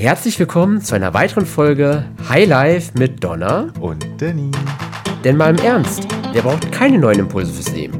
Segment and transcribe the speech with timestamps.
[0.00, 4.50] Herzlich willkommen zu einer weiteren Folge High Life mit Donna und Danny.
[5.24, 7.99] Denn mal im Ernst, wer braucht keine neuen Impulse fürs Leben?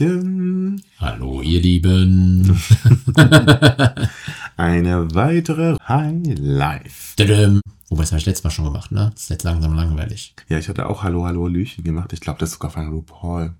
[0.00, 0.82] Hallöchen.
[0.98, 2.58] Hallo, ihr Lieben.
[4.56, 7.16] Eine weitere High Life.
[7.16, 7.60] Tadam.
[7.90, 9.10] Wobei, das habe ich letztes Mal schon gemacht, ne?
[9.12, 10.34] Das ist jetzt langsam langweilig.
[10.48, 12.14] Ja, ich hatte auch Hallo, hallo, Hallöchen gemacht.
[12.14, 13.52] Ich glaube, das ist sogar von RuPaul.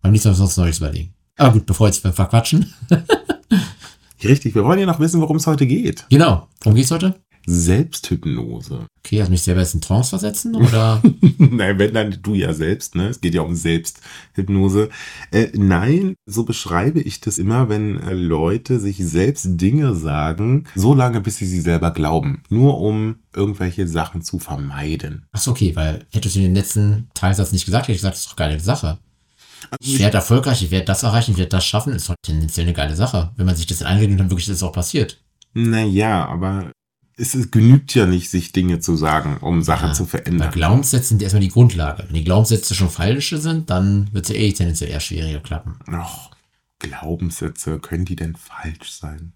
[0.00, 1.12] Beim nächsten Mal sonst Neues überlegen.
[1.36, 2.72] Aber gut, bevor wir jetzt verquatschen.
[4.24, 6.06] Richtig, wir wollen ja noch wissen, worum es heute geht.
[6.08, 6.48] genau.
[6.62, 7.20] Worum geht's heute?
[7.46, 8.86] Selbsthypnose.
[8.98, 11.02] Okay, also mich selber jetzt in Trance versetzen, oder?
[11.38, 13.08] nein, wenn dann du ja selbst, ne?
[13.08, 14.88] Es geht ja um Selbsthypnose.
[15.30, 20.94] Äh, nein, so beschreibe ich das immer, wenn äh, Leute sich selbst Dinge sagen, so
[20.94, 22.42] lange, bis sie sie selber glauben.
[22.48, 25.26] Nur um irgendwelche Sachen zu vermeiden.
[25.32, 28.30] Achso, okay, weil hättest du den letzten Teilsatz nicht gesagt, hätte ich gesagt, das ist
[28.30, 28.98] doch geile Sache.
[29.80, 32.74] Ich werde erfolgreich, ich werde das erreichen, ich werde das schaffen, ist doch tendenziell eine
[32.74, 33.32] geile Sache.
[33.36, 35.20] Wenn man sich das einredet und dann wirklich das auch passiert.
[35.54, 36.70] Naja, aber
[37.16, 40.50] es genügt ja nicht, sich Dinge zu sagen, um Sachen Ja, zu Bei verändern.
[40.50, 42.04] Glaubenssätzen sind erstmal die Grundlage.
[42.06, 45.78] Wenn die Glaubenssätze schon falsche sind, dann wird es ja eh tendenziell eher schwieriger klappen.
[45.88, 46.30] Och,
[46.78, 49.32] Glaubenssätze, können die denn falsch sein?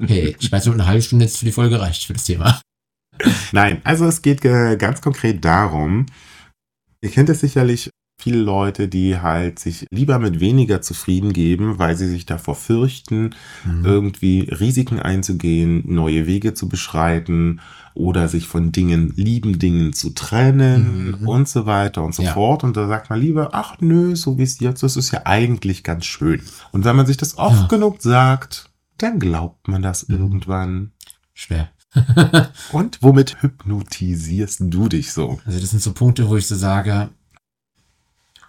[0.00, 2.60] Okay, ich weiß, eine halbe Stunde jetzt für die Folge reicht für das Thema.
[3.52, 6.06] Nein, also es geht äh, ganz konkret darum,
[7.02, 7.90] ihr kennt es sicherlich,
[8.22, 13.34] viele Leute, die halt sich lieber mit weniger zufrieden geben, weil sie sich davor fürchten,
[13.64, 13.84] Mhm.
[13.84, 17.60] irgendwie Risiken einzugehen, neue Wege zu beschreiten
[17.94, 21.28] oder sich von Dingen, lieben Dingen zu trennen Mhm.
[21.28, 22.32] und so weiter und so Ja.
[22.32, 22.64] fort.
[22.64, 25.82] Und da sagt man lieber, ach nö, so wie es jetzt ist, ist ja eigentlich
[25.84, 26.40] ganz schön.
[26.70, 27.66] Und wenn man sich das oft Ja.
[27.66, 30.16] genug sagt, dann glaubt man das Mhm.
[30.16, 30.92] irgendwann.
[31.34, 31.68] Schwer.
[32.72, 35.40] Und womit hypnotisierst du dich so?
[35.44, 37.10] Also das sind so Punkte, wo ich so sage,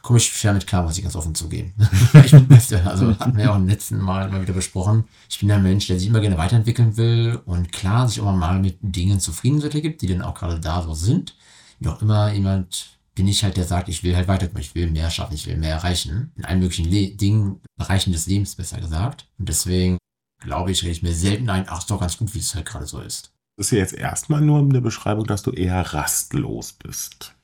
[0.03, 1.73] komme ich schwer mit klar, muss ich ganz offen zugeben.
[2.25, 2.47] ich bin,
[2.85, 5.05] also hatten wir ja auch im letzten Mal mal wieder besprochen.
[5.29, 8.59] Ich bin ein Mensch, der sich immer gerne weiterentwickeln will und klar sich auch mal
[8.59, 11.35] mit Dingen zufrieden gibt, die dann auch gerade da so sind.
[11.79, 14.91] Wie auch immer jemand bin ich halt, der sagt, ich will halt weiterkommen, ich will
[14.91, 16.31] mehr schaffen, ich will mehr erreichen.
[16.35, 19.27] In allen möglichen Le Dingen, Bereichen des Lebens besser gesagt.
[19.39, 19.97] Und deswegen
[20.41, 22.65] glaube ich, rede ich mir selten ein, ach, ist doch ganz gut, wie es halt
[22.65, 23.31] gerade so ist.
[23.55, 27.35] Das ist ja jetzt erstmal nur eine Beschreibung, dass du eher rastlos bist.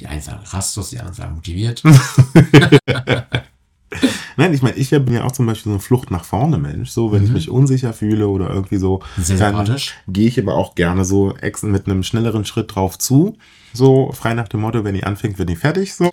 [0.00, 1.82] Die einen sagen rastlos, die anderen sagen motiviert.
[4.36, 6.90] Nein, ich meine, ich bin ja auch zum Beispiel so ein Flucht nach vorne Mensch.
[6.90, 7.34] So, wenn ich Mhm.
[7.34, 9.76] mich unsicher fühle oder irgendwie so, Sehr dann
[10.08, 13.36] gehe ich aber auch gerne so mit einem schnelleren Schritt drauf zu.
[13.74, 15.94] So frei nach dem Motto, wenn die anfängt, wird die fertig.
[15.94, 16.08] So.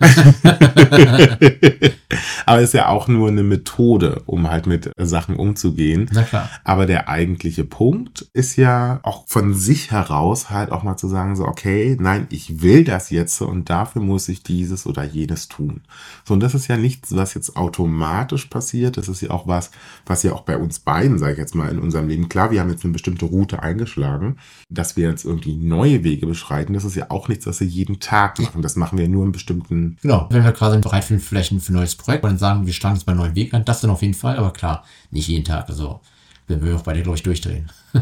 [2.44, 6.10] aber es ist ja auch nur eine Methode, um halt mit Sachen umzugehen.
[6.12, 6.50] Na klar.
[6.64, 11.36] Aber der eigentliche Punkt ist ja auch von sich heraus halt auch mal zu sagen,
[11.36, 15.82] so, okay, nein, ich will das jetzt und dafür muss ich dieses oder jenes tun.
[16.24, 18.96] So, und das ist ja nichts, was jetzt automatisch passiert.
[18.96, 19.70] Das ist ja auch was,
[20.04, 22.60] was ja auch bei uns beiden, sage ich jetzt mal, in unserem Leben, klar, wir
[22.60, 26.72] haben jetzt eine bestimmte Route eingeschlagen, dass wir jetzt irgendwie neue Wege beschreiten.
[26.74, 28.62] Das ist ja auch nichts, was wir jeden Tag machen.
[28.62, 30.26] Das machen wir nur in bestimmten Genau.
[30.30, 32.96] Wenn wir gerade bereit sind, vielleicht für ein neues Projekt und dann sagen, wir starten
[32.96, 35.68] jetzt bei neuen Weg an, das dann auf jeden Fall, aber klar, nicht jeden Tag.
[35.68, 36.00] Also,
[36.48, 37.70] wenn wir auch bei dir, glaube ich, durchdrehen.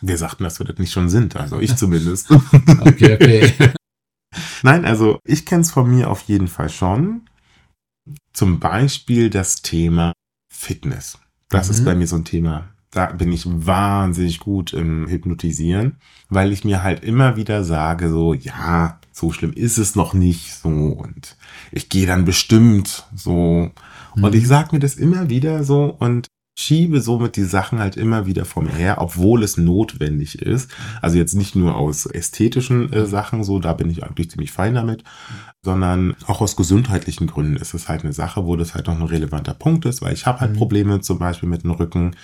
[0.00, 2.30] wir sagten, dass wir das nicht schon sind, also ich zumindest.
[2.80, 3.52] Okay, okay.
[4.62, 7.22] Nein, also ich kenne es von mir auf jeden Fall schon.
[8.32, 10.12] Zum Beispiel das Thema
[10.52, 11.18] Fitness.
[11.48, 11.84] Das ist Mhm.
[11.84, 12.68] bei mir so ein Thema.
[12.94, 15.96] Da bin ich wahnsinnig gut im Hypnotisieren,
[16.30, 20.54] weil ich mir halt immer wieder sage, so, ja, so schlimm ist es noch nicht,
[20.54, 21.36] so, und
[21.72, 23.70] ich gehe dann bestimmt, so.
[24.16, 24.38] Und Mhm.
[24.38, 28.44] ich sag mir das immer wieder so und schiebe somit die Sachen halt immer wieder
[28.44, 30.70] vor mir her, obwohl es notwendig ist.
[31.02, 34.74] Also jetzt nicht nur aus ästhetischen äh, Sachen, so, da bin ich eigentlich ziemlich fein
[34.74, 35.02] damit,
[35.64, 39.02] sondern auch aus gesundheitlichen Gründen ist es halt eine Sache, wo das halt noch ein
[39.02, 40.56] relevanter Punkt ist, weil ich habe halt Mhm.
[40.58, 42.14] Probleme zum Beispiel mit dem Rücken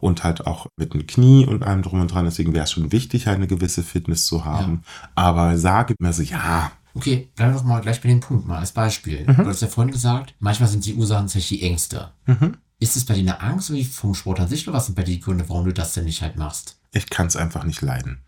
[0.00, 2.24] und halt auch mit dem Knie und allem drum und dran.
[2.24, 4.82] Deswegen wäre es schon wichtig, halt eine gewisse Fitness zu haben.
[5.14, 8.58] Aber sage mir so, ja, Okay, bleiben wir doch mal gleich bei dem Punkt mal
[8.58, 9.20] als Beispiel.
[9.24, 9.36] Mhm.
[9.36, 12.10] Du hast ja vorhin gesagt, manchmal sind die Ursachen tatsächlich die Ängste.
[12.26, 12.56] mhm.
[12.80, 15.02] Ist es bei dir eine Angst wie vom Sport an sich oder was sind bei
[15.02, 16.76] dir die Gründe, warum du das denn nicht halt machst?
[16.92, 18.18] ich kann es einfach nicht leiden.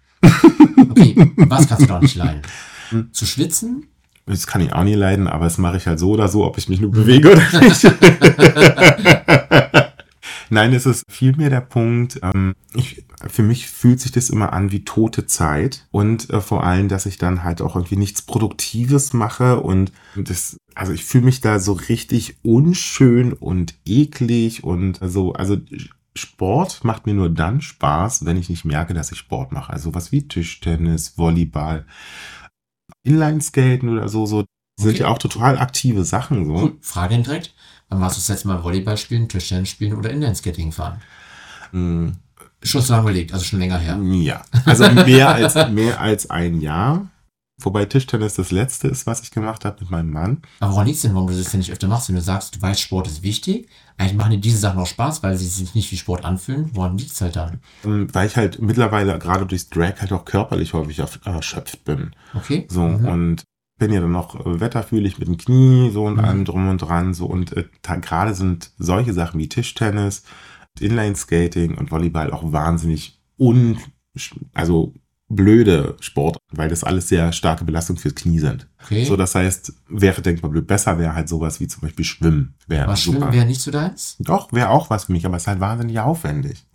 [0.90, 2.42] Okay, was kannst du da nicht leiden?
[2.90, 3.12] Hm.
[3.12, 3.86] Zu schwitzen?
[4.26, 6.58] Das kann ich auch nie leiden, aber das mache ich halt so oder so, ob
[6.58, 7.84] ich mich nur bewege oder nicht.
[10.50, 14.72] Nein, es ist vielmehr der Punkt, ähm, ich, für mich fühlt sich das immer an
[14.72, 19.12] wie tote Zeit und äh, vor allem, dass ich dann halt auch irgendwie nichts Produktives
[19.12, 25.32] mache und das, also ich fühle mich da so richtig unschön und eklig und so,
[25.34, 25.56] also
[26.16, 29.72] Sport macht mir nur dann Spaß, wenn ich nicht merke, dass ich Sport mache.
[29.72, 31.86] Also was wie Tischtennis, Volleyball,
[33.04, 34.44] Inlineskaten oder so, so
[34.78, 35.00] sind Okay.
[35.00, 36.54] ja auch total aktive Sachen so.
[36.54, 37.54] Gut, Frage direkt.
[37.90, 41.00] Wann warst du das letzte Mal Volleyball spielen, Tischtennis spielen oder Inlineskating fahren?
[41.72, 42.08] Mm,
[42.62, 43.98] Schon so lange überlegt, also schon länger her.
[44.02, 47.06] Ja, also mehr als, mehr als ein Jahr.
[47.62, 50.42] Wobei Tischtennis das letzte ist, was ich gemacht habe mit meinem Mann.
[50.60, 52.62] Aber woran liegt's denn, warum du das denn nicht öfter machst, wenn du sagst, du
[52.62, 53.68] weißt, Sport ist wichtig?
[53.98, 56.70] Eigentlich machen dir diese Sachen auch Spaß, weil sie sich nicht wie Sport anfühlen.
[56.74, 57.60] Woran liegt's halt dann?
[57.84, 62.14] Ähm, Weil ich halt mittlerweile gerade durchs Drag halt auch körperlich häufig erschöpft bin.
[62.34, 62.66] Okay?
[62.70, 63.04] So, Mhm.
[63.06, 63.44] und
[63.80, 66.20] bin ja dann noch äh, wetterfühlig mit dem Knie, so und Mhm.
[66.20, 67.14] allem drum und dran.
[67.14, 70.22] So, und äh, gerade sind solche Sachen wie Tischtennis,
[70.78, 73.78] Inline-Skating und Volleyball auch wahnsinnig un,
[74.54, 74.94] also
[75.28, 78.68] blöde Sport, weil das alles sehr starke Belastung fürs Knie sind.
[78.84, 79.04] Okay.
[79.04, 80.66] So, das heißt, wäre denkbar blöd.
[80.66, 82.54] Besser wäre halt sowas wie zum Beispiel Schwimmen.
[82.66, 83.18] Wäre Aber super.
[83.18, 84.16] Schwimmen wäre nicht so deins?
[84.20, 86.66] Doch, wäre auch was für mich, aber es ist halt wahnsinnig aufwendig.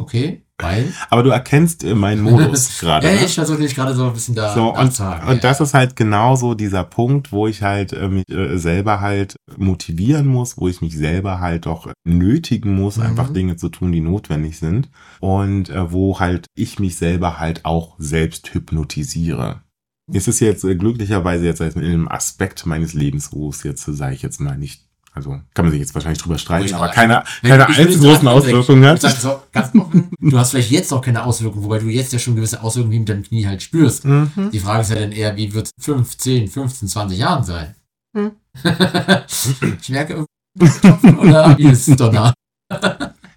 [0.00, 0.92] Okay, weil?
[1.08, 3.06] aber du erkennst äh, meinen Modus gerade.
[3.06, 3.24] ja, ne?
[3.24, 6.54] ich versuche dich gerade so ein bisschen da So, und, und das ist halt genauso
[6.54, 10.94] dieser Punkt, wo ich halt äh, mich äh, selber halt motivieren muss, wo ich mich
[10.96, 13.02] selber halt auch nötigen muss, Mhm.
[13.04, 14.90] einfach Dinge zu tun, die notwendig sind.
[15.20, 19.62] Und äh, wo halt ich mich selber halt auch selbst hypnotisiere.
[20.12, 24.14] Es ist jetzt äh, glücklicherweise jetzt in einem Aspekt meines Lebens, wo es jetzt, sage
[24.14, 24.82] ich jetzt mal, nicht,
[25.14, 28.84] also kann man sich jetzt wahrscheinlich drüber streiten, Ruhig, aber keine, keine allzu großen Auswirkungen
[28.84, 29.00] hat.
[29.00, 32.36] so, ganz offen, du hast vielleicht jetzt noch keine Auswirkungen, wobei du jetzt ja schon
[32.36, 34.04] gewisse Auswirkungen wie mit deinem Knie halt spürst.
[34.04, 34.50] Mhm.
[34.52, 37.74] Die Frage ist ja dann eher, wie wird es 5, 10, 15, 20 Jahren sein?
[38.14, 38.32] Hm.
[39.80, 40.26] ich merke
[40.58, 42.34] irgendwie, oder wie ist es Donner?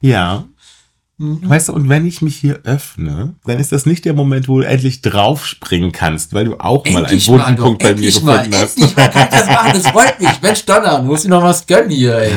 [0.02, 0.46] Ja,
[1.20, 1.50] Mhm.
[1.50, 4.60] Weißt du, und wenn ich mich hier öffne, dann ist das nicht der Moment, wo
[4.60, 8.06] du endlich draufspringen kannst, weil du auch mal einen Endlich mal, Bodenpunkt doch, bei mir
[8.06, 8.78] endlich mal, gefunden hast.
[8.78, 10.42] endlich mal, kann ich das machen, das freut mich.
[10.44, 12.32] Mensch, Donner, musst dir noch was gönnen hier, ey.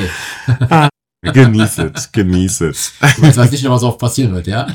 [1.23, 2.93] Genieß es, genieß es.
[3.17, 4.67] Du weißt, was nicht noch was oft passieren wird, ja?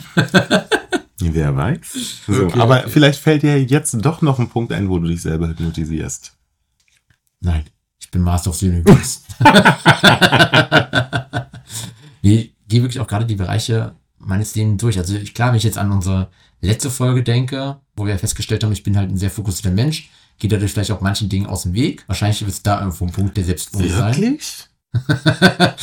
[1.19, 1.79] Wer weiß.
[2.27, 2.89] So, Okay, aber okay.
[2.89, 6.33] vielleicht fällt dir jetzt doch noch ein Punkt ein, wo du dich selber hypnotisierst.
[7.41, 7.63] Nein,
[7.99, 9.21] ich bin Master of Universe.
[12.21, 14.97] Wir gehen wirklich auch gerade die Bereiche meines Lebens durch.
[14.97, 16.29] Also ich, klar, wenn ich jetzt an unsere
[16.61, 20.09] letzte Folge denke, wo wir festgestellt haben, ich bin halt ein sehr fokussierter Mensch,
[20.39, 22.03] geht dadurch vielleicht auch manchen Dingen aus dem Weg.
[22.07, 24.15] Wahrscheinlich wird es da irgendwo ein Punkt der Selbstbewusstsein.
[24.15, 24.67] Wirklich?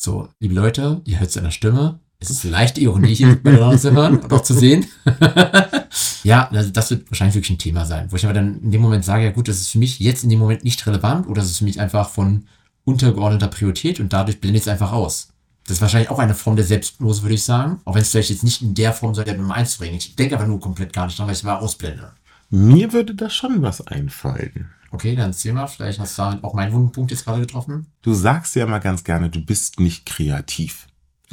[0.00, 1.98] So, liebe Leute, ihr hört es an der Stimme.
[2.20, 4.86] Es ist leichte Ironie hier miteinander zu hören und auch zu sehen.
[6.22, 8.80] ja, also das wird wahrscheinlich wirklich ein Thema sein, wo ich aber dann in dem
[8.80, 11.40] Moment sage, ja gut, das ist für mich jetzt in dem Moment nicht relevant oder
[11.40, 12.46] das ist für mich einfach von
[12.84, 15.30] untergeordneter Priorität und dadurch blendet es einfach aus.
[15.68, 17.80] Das ist wahrscheinlich auch eine Form der Selbsthypnose, würde ich sagen.
[17.84, 19.96] Auch wenn es vielleicht jetzt nicht in der Form soll, der Nummer eins zu bringen.
[19.96, 22.12] Ich denke aber nur komplett gar nicht dran, weil ich es mal ausblende.
[22.48, 24.70] Mir würde da schon was einfallen.
[24.90, 27.86] Okay, dann erzähl mal, vielleicht hast du damit auch meinen Wundenpunkt jetzt gerade getroffen.
[28.00, 30.86] Du sagst ja immer ganz gerne, du bist nicht kreativ.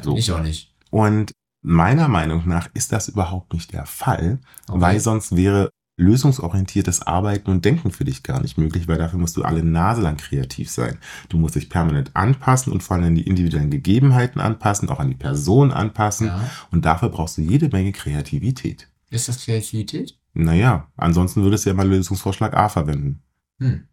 [0.03, 0.17] So.
[0.17, 0.73] Ich auch nicht.
[0.91, 4.81] Und meiner Meinung nach ist das überhaupt nicht der Fall, Okay.
[4.81, 9.37] weil sonst wäre lösungsorientiertes Arbeiten und Denken für dich gar nicht möglich, weil dafür musst
[9.37, 10.97] du alle Nase lang kreativ sein.
[11.29, 15.09] Du musst dich permanent anpassen und vor allem an die individuellen Gegebenheiten anpassen, auch an
[15.09, 16.27] die Person anpassen.
[16.27, 16.49] Ja.
[16.71, 18.89] Und dafür brauchst du jede Menge Kreativität.
[19.09, 20.17] Ist das Kreativität?
[20.33, 23.21] Naja, ansonsten würdest du ja mal Lösungsvorschlag A verwenden.
[23.59, 23.87] Hm.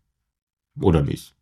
[0.81, 1.37] Oder nicht?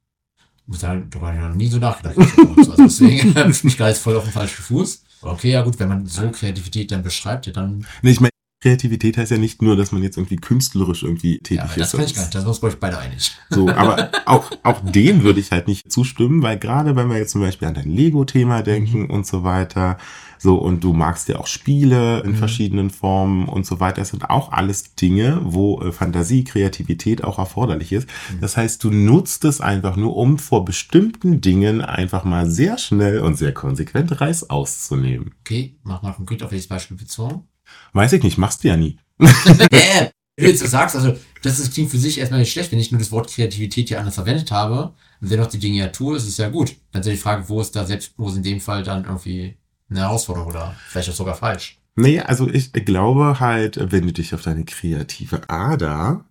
[0.57, 2.19] Ich muss sagen, darüber habe ich noch nie so nachgedacht.
[2.19, 5.05] also deswegen bin ich gerade jetzt voll auf dem falschen Fuß.
[5.23, 9.17] Okay, ja gut, wenn man so Kreativität dann beschreibt, ja dann, Nee, ich meine, Kreativität
[9.17, 11.79] heißt ja nicht nur, dass man jetzt irgendwie künstlerisch irgendwie tätig ja, ist.
[11.79, 12.35] das kann ich gar nicht.
[12.35, 13.33] Da sind wir uns, glaube ich, beide einig.
[13.49, 17.33] So, aber auch, auch dem würde ich halt nicht zustimmen, weil gerade wenn wir jetzt
[17.33, 19.97] zum Beispiel an dein Lego-Thema denken und so weiter,
[20.39, 22.37] so, und du magst ja auch Spiele in Mhm.
[22.37, 27.39] verschiedenen Formen und so weiter, das sind auch alles Dinge, wo äh, Fantasie, Kreativität auch
[27.39, 28.09] erforderlich ist.
[28.33, 28.41] Mhm.
[28.41, 33.21] Das heißt, du nutzt es einfach nur, um vor bestimmten Dingen einfach mal sehr schnell
[33.21, 35.33] und sehr konsequent Reiß auszunehmen.
[35.41, 37.45] Okay, mach mal konkret auf welches Beispiel bezogen.
[37.93, 38.99] Weiß ich nicht, machst du ja nie.
[39.19, 42.79] äh, wie du jetzt sagst, also das ist, klingt für sich erstmal nicht schlecht, wenn
[42.79, 46.17] ich nur das Wort Kreativität hier anders verwendet habe und dennoch die Dinge ja tue,
[46.17, 46.77] ist es ja gut.
[46.93, 49.57] Dann ist ja die Frage, wo ist da Selbsthypnose in dem Fall dann irgendwie
[49.91, 51.79] eine Herausforderung oder vielleicht auch sogar falsch.
[51.97, 56.25] Nee, also ich glaube halt, wenn du dich auf deine kreative Ader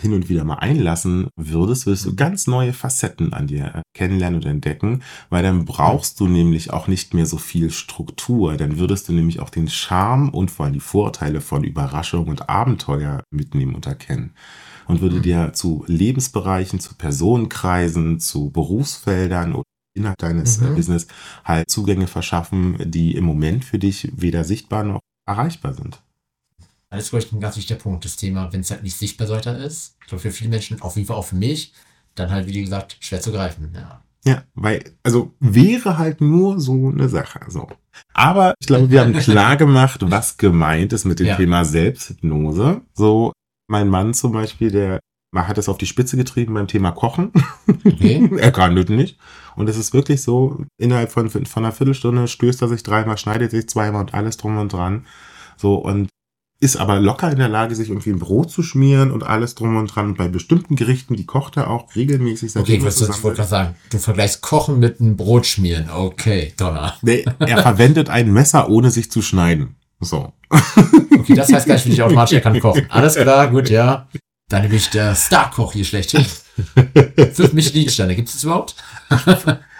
[0.00, 4.46] hin und wieder mal einlassen würdest, würdest du ganz neue Facetten an dir kennenlernen und
[4.46, 8.56] entdecken, weil dann brauchst du nämlich auch nicht mehr so viel Struktur.
[8.56, 12.48] Dann würdest du nämlich auch den Charme und vor allem die Vorteile von Überraschung und
[12.48, 14.34] Abenteuer mitnehmen und erkennen.
[14.86, 15.22] Und würde Mhm.
[15.22, 19.64] dir zu Lebensbereichen, zu Personenkreisen, zu Berufsfeldern oder
[19.96, 20.66] innerhalb deines Mhm.
[20.68, 21.06] äh, Business
[21.44, 26.03] halt Zugänge verschaffen, die im Moment für dich weder sichtbar noch erreichbar sind.
[26.90, 28.04] Das ist, glaube ich, ein ganz wichtiger Punkt.
[28.04, 30.96] Das Thema, wenn es halt nicht sichtbar weiter ist, ich glaube, für viele Menschen, auf
[30.96, 31.72] jeden Fall auch für mich,
[32.14, 33.72] dann halt, wie gesagt, schwer zu greifen.
[33.74, 34.00] Ja.
[34.26, 37.40] Ja, weil, also wäre halt nur so eine Sache.
[37.48, 37.68] So.
[38.14, 41.36] Aber ich glaube, wir haben klar gemacht, was gemeint ist mit dem Ja.
[41.36, 42.80] Thema Selbsthypnose.
[42.94, 43.32] So,
[43.68, 45.00] mein Mann zum Beispiel, der
[45.34, 47.32] hat es auf die Spitze getrieben beim Thema Kochen.
[47.84, 48.30] Okay.
[48.38, 49.18] er kann das nicht.
[49.56, 53.50] Und es ist wirklich so, innerhalb von, von einer Viertelstunde stößt er sich dreimal, schneidet
[53.50, 55.06] sich zweimal und alles drum und dran.
[55.56, 56.08] So, und
[56.60, 59.76] ist aber locker in der Lage, sich irgendwie ein Brot zu schmieren und alles drum
[59.76, 60.06] und dran.
[60.06, 62.56] Und bei bestimmten Gerichten, die kocht er auch regelmäßig.
[62.56, 65.90] Okay, wir wollte zusammen ich wollte gerade sagen, du vergleichst Kochen mit einem Brot schmieren.
[65.90, 66.94] Okay, Donner.
[67.02, 69.76] Nee, er verwendet ein Messer, ohne sich zu schneiden.
[70.00, 70.32] So.
[71.18, 72.86] Okay, das heißt gar nicht, wie ich automatisch er kann kochen.
[72.88, 74.08] Alles klar, gut, ja.
[74.48, 76.24] Dann bin ich der Star-Koch hier schlechthin.
[77.32, 78.76] Fünf Michelin-Sterne, gibt es das überhaupt?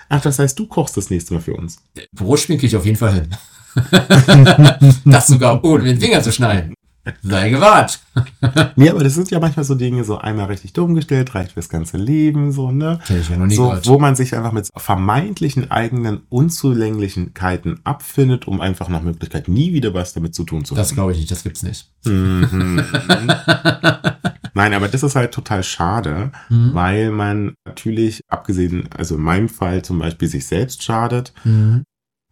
[0.08, 1.78] Ach, das heißt, du kochst das nächste Mal für uns.
[2.12, 3.36] Brot schmieren kriege ich auf jeden Fall hin.
[5.04, 6.74] das sogar ohne den Finger zu schneiden.
[7.22, 8.00] Sei gewahrt.
[8.76, 11.68] Nee, aber das sind ja manchmal so Dinge, so einmal richtig dumm gestellt, reicht fürs
[11.68, 12.98] ganze Leben, so, ne?
[13.06, 13.86] Kenn ich ja noch nie So, gehört.
[13.88, 19.92] wo man sich einfach mit vermeintlichen eigenen Unzulänglichkeiten abfindet, um einfach nach Möglichkeit nie wieder
[19.94, 20.94] was damit zu tun zu Das haben.
[20.96, 21.90] glaube ich nicht, das gibt's nicht.
[22.06, 22.82] Mhm.
[24.54, 26.70] Nein, aber das ist halt total schade, Mhm.
[26.74, 31.82] weil man natürlich, abgesehen, also in meinem Fall zum Beispiel sich selbst schadet Mhm.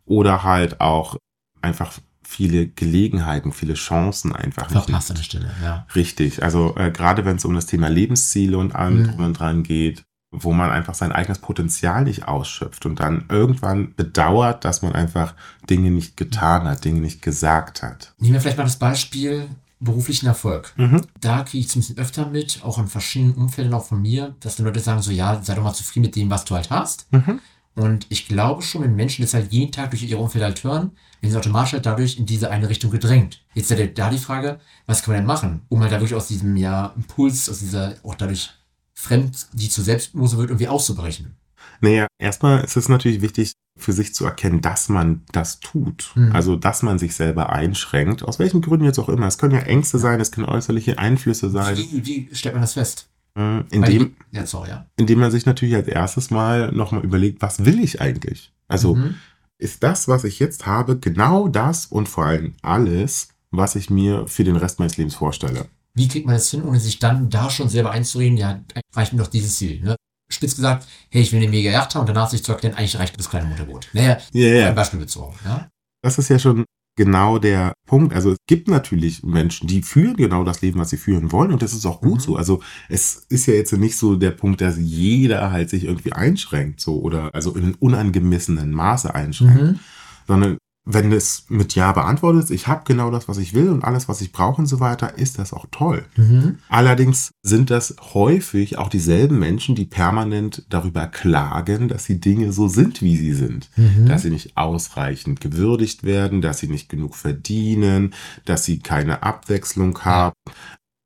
[0.06, 1.16] oder halt auch
[1.62, 1.92] einfach
[2.24, 5.86] viele Gelegenheiten, viele Chancen einfach nicht Verpasst an der Stelle, ja.
[5.94, 6.42] Richtig.
[6.42, 9.06] Also äh, gerade wenn es um das Thema Lebensziele und allem Mhm.
[9.08, 13.94] drum und dran geht, wo man einfach sein eigenes Potenzial nicht ausschöpft und dann irgendwann
[13.96, 15.34] bedauert, dass man einfach
[15.68, 18.14] Dinge nicht getan hat, Dinge nicht gesagt hat.
[18.18, 20.72] Nehmen wir vielleicht mal das Beispiel beruflichen Erfolg.
[20.76, 21.02] Mhm.
[21.20, 24.34] Da kriege ich es ein bisschen öfter mit, auch in verschiedenen Umfelden auch von mir,
[24.40, 26.70] dass die Leute sagen so, ja, sei doch mal zufrieden mit dem, was du halt
[26.70, 27.12] hast.
[27.12, 27.40] Mhm.
[27.74, 30.92] Und ich glaube schon, wenn Menschen das halt jeden Tag durch ihre Umfeld halt hören,
[31.20, 33.42] werden sie automatisch halt dadurch in diese eine Richtung gedrängt.
[33.54, 36.28] Jetzt ist ja da die Frage, was kann man denn machen, um halt dadurch aus
[36.28, 38.50] diesem ja Impuls, aus dieser auch dadurch
[38.94, 41.36] fremd, die zur Selbsthypnose wird, irgendwie auszubrechen.
[41.80, 46.12] Naja, erstmal ist es natürlich wichtig, für sich zu erkennen, dass man das tut.
[46.14, 46.32] Mhm.
[46.32, 48.22] Also, dass man sich selber einschränkt.
[48.22, 49.26] Aus welchen Gründen jetzt auch immer.
[49.26, 51.76] Es können ja Ängste sein, es können äußerliche Einflüsse sein.
[51.76, 53.08] Wie, wie stellt man das fest?
[53.34, 53.64] Mhm.
[53.70, 54.86] Indem, ja, sorry, ja.
[54.96, 58.52] indem man sich natürlich als erstes mal nochmal überlegt, was will ich eigentlich?
[58.68, 59.14] Also, Mhm.
[59.58, 64.26] ist das, was ich jetzt habe, genau das und vor allem alles, was ich mir
[64.26, 65.66] für den Rest meines Lebens vorstelle.
[65.94, 68.60] Wie kriegt man das hin, ohne sich dann da schon selber einzureden, ja,
[68.94, 69.96] reicht mir doch dieses Ziel, ne?
[70.30, 72.98] Spitz gesagt, hey, ich will eine mega Yacht haben und danach sich zu erklären, eigentlich
[72.98, 73.88] reicht das kleine Motorboot.
[73.92, 75.68] Naja, Ja, ein Beispiel bezogen, ja?
[76.02, 76.64] Das ist ja schon
[76.96, 78.14] genau der Punkt.
[78.14, 81.62] Also es gibt natürlich Menschen, die führen genau das Leben, was sie führen wollen und
[81.62, 82.20] das ist auch gut Mhm.
[82.20, 82.36] so.
[82.36, 86.80] Also es ist ja jetzt nicht so der Punkt, dass jeder halt sich irgendwie einschränkt
[86.80, 89.78] so oder also in unangemessenen Maße einschränkt, Mhm.
[90.26, 93.84] sondern wenn es mit Ja beantwortet ist, ich habe genau das, was ich will und
[93.84, 96.04] alles, was ich brauche und so weiter, ist das auch toll.
[96.16, 96.58] Mhm.
[96.68, 102.66] Allerdings sind das häufig auch dieselben Menschen, die permanent darüber klagen, dass die Dinge so
[102.66, 103.70] sind, wie sie sind.
[103.76, 104.06] Mhm.
[104.06, 108.12] Dass sie nicht ausreichend gewürdigt werden, dass sie nicht genug verdienen,
[108.44, 110.34] dass sie keine Abwechslung haben,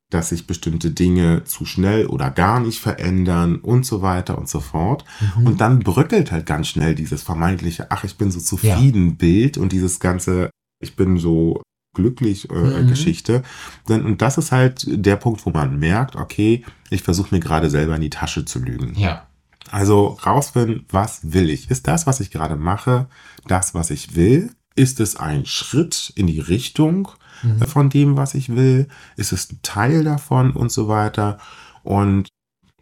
[0.09, 4.59] dass sich bestimmte Dinge zu schnell oder gar nicht verändern und so weiter und so
[4.61, 5.03] fort.
[5.37, 5.47] Mhm.
[5.47, 9.71] Und dann bröckelt halt ganz schnell dieses vermeintliche, ach, ich bin so zufrieden Bild und
[9.73, 10.49] dieses ganze,
[10.81, 11.61] ich bin so
[11.93, 12.87] glücklich äh, Mhm.
[12.87, 13.43] Geschichte.
[13.89, 17.69] Denn, und das ist halt der Punkt, wo man merkt, okay, ich versuche mir gerade
[17.69, 18.93] selber in die Tasche zu lügen.
[18.97, 19.23] ja.
[19.69, 21.69] Also rausfinden, was will ich?
[21.69, 23.07] Ist das, was ich gerade mache,
[23.47, 24.51] das, was ich will?
[24.75, 27.09] Ist es ein Schritt in die Richtung
[27.43, 27.59] Mhm.
[27.65, 28.87] von dem, was ich will?
[29.15, 31.37] Ist es ein Teil davon und so weiter?
[31.83, 32.27] Und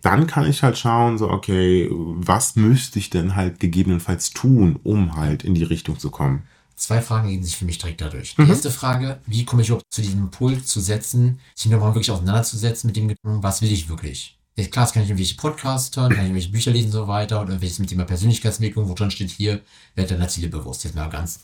[0.01, 5.15] dann kann ich halt schauen, so, okay, was müsste ich denn halt gegebenenfalls tun, um
[5.15, 6.43] halt in die Richtung zu kommen?
[6.75, 8.35] Zwei Fragen gehen sich für mich direkt dadurch.
[8.35, 8.50] Die Mhm.
[8.50, 12.88] erste Frage, wie komme ich überhaupt zu diesem Impuls zu setzen, sich nochmal wirklich auseinanderzusetzen
[12.88, 14.38] mit dem Gedanken, was will ich wirklich?
[14.57, 17.07] Ja, klar, es kann ich irgendwelche Podcasts hören, kann ich irgendwelche Bücher lesen und so
[17.07, 19.62] weiter oder irgendwelches mit dem Thema Persönlichkeitsentwicklung, wo drin steht hier,
[19.95, 20.83] werd deiner Ziele bewusst.
[20.83, 21.39] Jetzt mal ganz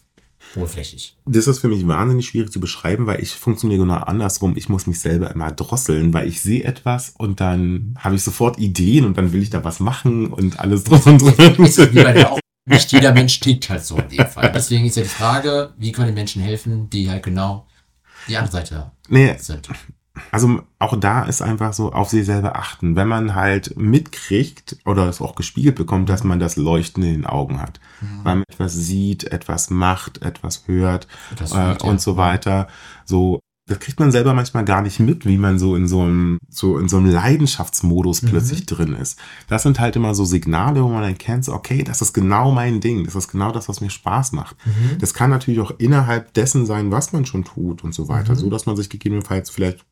[0.55, 1.17] oberflächlich.
[1.25, 4.55] Das ist für mich wahnsinnig schwierig zu beschreiben, weil ich funktioniere genau andersrum.
[4.57, 8.59] Ich muss mich selber immer drosseln, weil ich sehe etwas und dann habe ich sofort
[8.59, 12.39] Ideen und dann will ich da was machen und alles drum und dran.
[12.65, 14.51] Nicht jeder Mensch tickt halt so in dem Fall.
[14.53, 17.65] Deswegen ist ja die Frage, wie können Menschen helfen, die halt genau
[18.27, 19.67] die andere Seite Nee, sind.
[20.31, 22.95] Also auch da ist einfach so auf sich selber achten.
[22.95, 27.25] Wenn man halt mitkriegt oder es auch gespiegelt bekommt, dass man das Leuchten in den
[27.25, 27.79] Augen hat.
[28.23, 31.07] Weil man etwas sieht, etwas macht, etwas hört
[31.39, 31.77] äh, ja.
[31.83, 32.67] und so weiter.
[33.05, 36.39] So, das kriegt man selber manchmal gar nicht mit, wie man so in so einem,
[36.49, 38.27] so in so einem Leidenschaftsmodus Mhm.
[38.27, 39.17] plötzlich drin ist.
[39.47, 43.05] Das sind halt immer so Signale, wo man erkennt, okay, das ist genau mein Ding.
[43.05, 44.57] Das ist genau das, was mir Spaß macht.
[44.65, 44.97] Mhm.
[44.99, 48.33] Das kann natürlich auch innerhalb dessen sein, was man schon tut und so weiter.
[48.33, 48.37] Mhm.
[48.39, 49.85] So, dass man sich gegebenenfalls vielleicht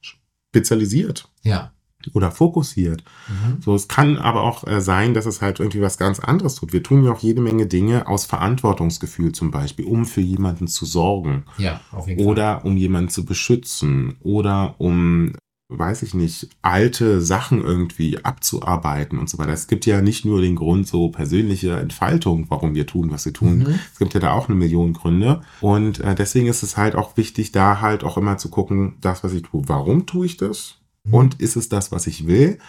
[0.52, 1.72] spezialisiert Ja.
[2.14, 3.04] Oder fokussiert.
[3.28, 3.62] Mhm.
[3.62, 6.72] So, es kann aber auch äh, sein, dass es halt irgendwie was ganz anderes tut.
[6.74, 10.86] Wir tun ja auch jede Menge Dinge aus Verantwortungsgefühl zum Beispiel, um für jemanden zu
[10.86, 12.32] sorgen Ja, auf jeden Fall.
[12.32, 15.34] oder um jemanden zu beschützen oder um,
[15.72, 19.52] weiß ich nicht, alte Sachen irgendwie abzuarbeiten und so weiter.
[19.52, 23.34] Es gibt ja nicht nur den Grund so persönliche Entfaltung, warum wir tun, was wir
[23.34, 23.60] tun.
[23.60, 23.80] Mhm.
[23.92, 27.18] Es gibt ja da auch eine Million Gründe und äh, deswegen ist es halt auch
[27.18, 30.76] wichtig, da halt auch immer zu gucken, das, was ich tue, warum tue ich das.
[31.10, 32.60] Und ist es das, was ich will?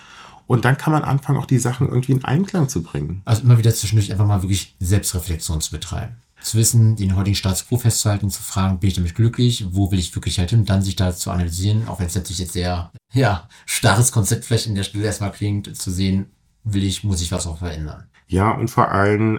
[0.46, 3.22] Und dann kann man anfangen, auch die Sachen irgendwie in Einklang zu bringen.
[3.24, 6.16] Also immer wieder zwischendurch einfach mal wirklich Selbstreflexion zu betreiben.
[6.42, 9.98] Zu wissen, den heutigen Status quo festzuhalten, zu fragen, bin ich damit glücklich, wo will
[9.98, 12.54] ich wirklich halt hin und dann sich da zu analysieren, auch wenn es natürlich jetzt
[12.54, 16.30] sehr, ja, starres Konzept vielleicht in der Stelle erstmal klingt, zu sehen,
[16.64, 18.08] will ich, muss ich was auch verändern.
[18.26, 19.38] Ja, und vor allem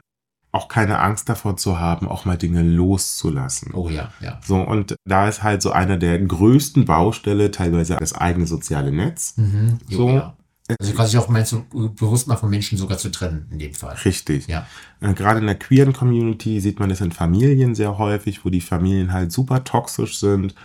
[0.52, 3.74] auch keine Angst davor zu haben, auch mal Dinge loszulassen.
[3.74, 4.40] Oh ja, ja.
[4.44, 9.36] So, und da ist halt so einer der größten Baustelle teilweise das eigene soziale Netz.
[9.38, 9.80] Mhm.
[9.90, 10.10] So.
[10.10, 10.36] ja.
[10.80, 13.96] Also quasi auch meinst du, bewusst mal von Menschen sogar zu trennen, in dem Fall.
[14.06, 14.48] Richtig.
[14.48, 14.66] Ja.
[15.02, 18.62] Äh, Gerade in der queeren Community sieht man das in Familien sehr häufig, wo die
[18.62, 20.56] Familien halt super toxisch sind,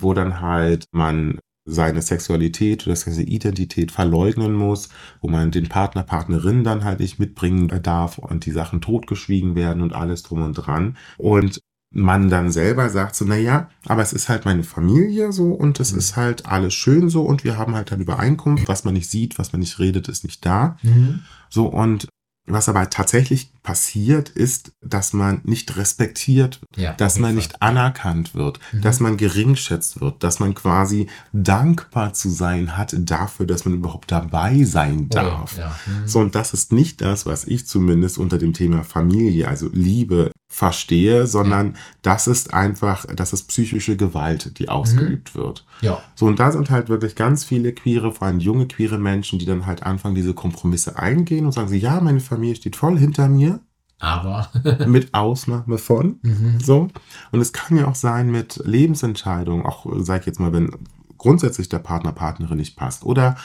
[0.00, 4.90] wo dann halt man seine Sexualität oder seine Identität verleugnen muss,
[5.20, 9.82] wo man den Partner, Partnerin dann halt nicht mitbringen darf und die Sachen totgeschwiegen werden
[9.82, 10.96] und alles drum und dran.
[11.16, 11.60] Und
[11.96, 15.92] man dann selber sagt so, naja, aber es ist halt meine Familie so und es
[15.92, 15.98] Mhm.
[15.98, 19.38] ist halt alles schön so und wir haben halt eine Übereinkunft, was man nicht sieht,
[19.38, 20.76] was man nicht redet, ist nicht da.
[20.82, 21.20] Mhm.
[21.50, 22.08] So, und
[22.46, 28.34] was aber tatsächlich passiert, ist, dass man nicht respektiert wird, Ja, dass man nicht anerkannt
[28.34, 28.82] wird, Mhm.
[28.82, 34.10] dass man geringschätzt wird, dass man quasi dankbar zu sein hat dafür, dass man überhaupt
[34.12, 35.56] dabei sein Oh darf.
[35.56, 35.74] ja.
[35.86, 36.06] Mhm.
[36.06, 40.30] So, und das ist nicht das, was ich zumindest unter dem Thema Familie, also Liebe,
[40.54, 45.66] verstehe, sondern das ist einfach, das ist psychische Gewalt, die ausgeübt wird.
[45.80, 49.40] Ja, So, und da sind halt wirklich ganz viele queere, vor allem junge queere Menschen,
[49.40, 52.96] die dann halt anfangen, diese Kompromisse eingehen und sagen sie, ja, meine Familie steht voll
[52.96, 53.58] hinter mir,
[53.98, 54.48] aber.
[54.86, 56.20] mit Ausnahme von.
[56.22, 56.60] mhm.
[56.62, 56.86] So.
[57.32, 60.70] Und es kann ja auch sein mit Lebensentscheidungen, auch, sag ich jetzt mal, wenn
[61.18, 63.04] grundsätzlich der Partner, Partnerin nicht passt.
[63.04, 63.36] Oder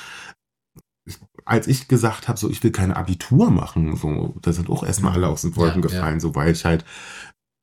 [1.50, 5.14] als ich gesagt habe, so, ich will keine Abitur machen, so, da sind auch erstmal
[5.14, 5.90] alle aus den Wolken Ja, ja.
[5.90, 6.86] gefallen, so, weil ich halt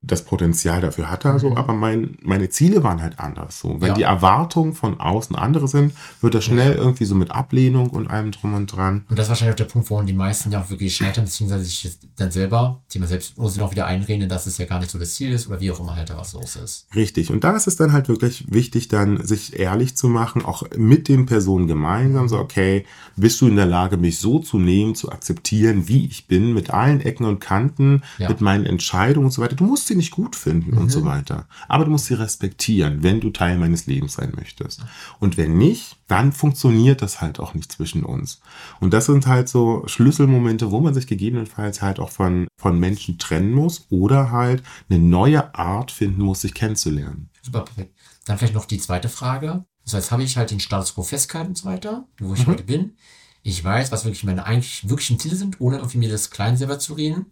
[0.03, 1.57] das Potenzial dafür hatte, so, Mhm.
[1.57, 3.59] aber mein, meine Ziele waren halt anders.
[3.59, 3.81] So.
[3.81, 3.93] Wenn Ja.
[3.95, 8.31] die Erwartungen von außen andere sind, wird das schnell irgendwie so mit Ablehnung und allem
[8.31, 9.05] drum und dran.
[9.09, 11.63] Und das ist wahrscheinlich auch der Punkt, woran die meisten ja auch wirklich scheitern, beziehungsweise
[11.65, 15.15] sich dann selber, Thema Selbsthypnose, auch wieder einreden, dass es ja gar nicht so das
[15.15, 16.87] Ziel ist oder wie auch immer halt da was los ist.
[16.95, 17.31] Richtig.
[17.31, 21.07] Und da ist es dann halt wirklich wichtig, dann sich ehrlich zu machen, auch mit
[21.07, 25.11] den Personen gemeinsam, so, okay, bist du in der Lage, mich so zu nehmen, zu
[25.11, 28.29] akzeptieren, wie ich bin, mit allen Ecken und Kanten, Ja.
[28.29, 29.55] mit meinen Entscheidungen und so weiter.
[29.55, 30.89] Du musst sie nicht gut finden und Mhm.
[30.89, 31.47] so weiter.
[31.67, 34.83] Aber du musst sie respektieren, wenn du Teil meines Lebens sein möchtest.
[35.19, 38.39] Und wenn nicht, dann funktioniert das halt auch nicht zwischen uns.
[38.79, 43.17] Und das sind halt so Schlüsselmomente, wo man sich gegebenenfalls halt auch von, von Menschen
[43.17, 47.29] trennen muss oder halt eine neue Art finden muss, sich kennenzulernen.
[47.41, 47.95] Super, perfekt.
[48.25, 49.65] Dann vielleicht noch die zweite Frage.
[49.83, 52.51] Das heißt, habe ich halt den Status quo festgehalten und so weiter, wo ich Mhm.
[52.51, 52.97] heute bin.
[53.43, 56.79] Ich weiß, was wirklich meine eigentlich wirklichen Ziele sind, ohne irgendwie mir das klein selber
[56.79, 57.27] zu reden.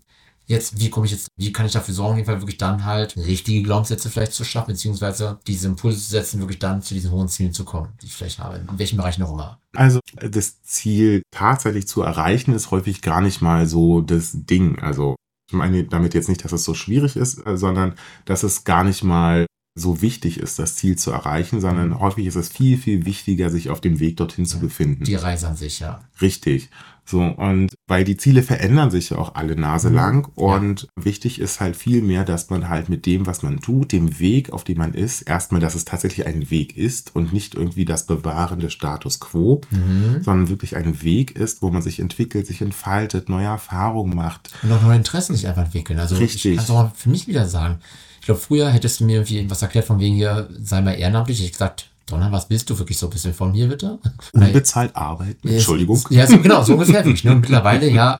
[0.48, 2.86] Jetzt, wie komme ich jetzt, wie kann ich dafür sorgen, auf jeden Fall wirklich dann
[2.86, 7.12] halt richtige Glaubenssätze vielleicht zu schaffen, beziehungsweise diese Impulse zu setzen, wirklich dann zu diesen
[7.12, 9.60] hohen Zielen zu kommen, die ich vielleicht habe, in welchem Bereich noch immer.
[9.76, 14.80] Also das Ziel tatsächlich zu erreichen, ist häufig gar nicht mal so das Ding.
[14.80, 15.16] Also
[15.48, 18.84] ich meine damit jetzt nicht, dass es so schwierig ist, äh, sondern dass es gar
[18.84, 19.46] nicht mal
[19.78, 23.70] so wichtig ist, das Ziel zu erreichen, sondern häufig ist es viel, viel wichtiger, sich
[23.70, 25.04] auf dem Weg dorthin zu befinden.
[25.04, 26.00] Die Reise an sich, ja.
[26.22, 26.70] Richtig.
[27.08, 29.96] So, und weil die Ziele verändern sich ja auch alle Nase Mhm.
[29.96, 33.92] lang und wichtig ist halt viel mehr, dass man halt mit dem, was man tut,
[33.92, 37.54] dem Weg, auf dem man ist, erstmal, dass es tatsächlich ein Weg ist und nicht
[37.54, 40.24] irgendwie das Bewahren des Status quo, Mhm.
[40.24, 44.50] sondern wirklich ein Weg ist, wo man sich entwickelt, sich entfaltet, neue Erfahrungen macht.
[44.64, 46.00] Und auch neue Interessen sich einfach entwickeln.
[46.00, 46.46] Also Richtig.
[46.46, 47.80] ich kann es auch für mich wieder sagen.
[48.20, 51.44] Ich glaube, früher hättest du mir irgendwie was erklärt von wegen hier, sei mal ehrenamtlich.
[51.46, 54.00] Ich gesagt, Donner, was willst du wirklich so ein bisschen von mir, bitte?
[54.34, 56.02] Unbezahlt arbeiten, Entschuldigung.
[56.10, 57.24] Ja, so, genau, so ungefähr wirklich.
[57.24, 57.32] Ne?
[57.32, 58.18] Und mittlerweile, ja,